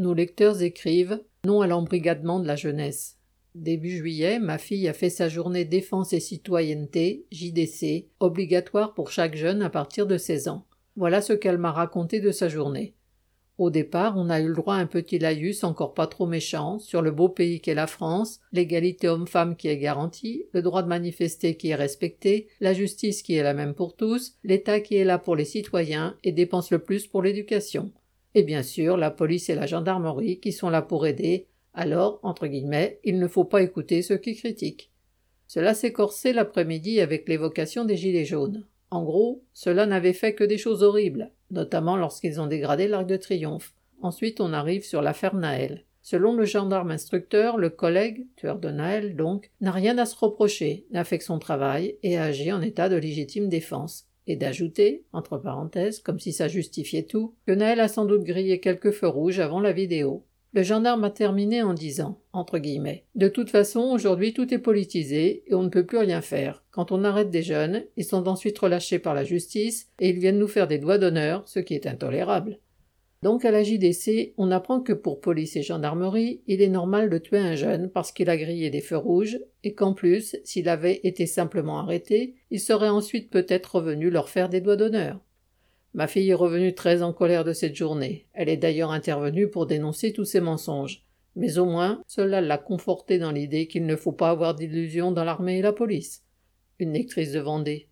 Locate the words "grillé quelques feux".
58.22-59.08